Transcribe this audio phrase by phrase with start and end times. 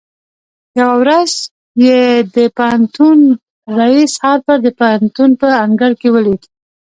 [0.79, 1.31] يوه ورځ
[1.85, 2.01] يې
[2.35, 3.19] د پوهنتون
[3.79, 6.41] رئيس هارپر د پوهنتون په انګړ کې وليد.